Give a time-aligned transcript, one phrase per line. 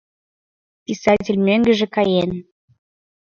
[0.85, 2.31] Писатель мӧҥгыжӧ каен.